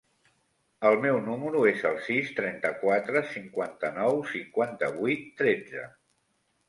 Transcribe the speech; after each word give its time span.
El 0.91 0.95
meu 1.01 1.17
número 1.25 1.59
es 1.71 1.83
el 1.91 1.99
sis, 2.07 2.31
trenta-quatre, 2.39 3.23
cinquanta-nou, 3.35 4.19
cinquanta-vuit, 4.33 5.29
tretze. 5.43 5.85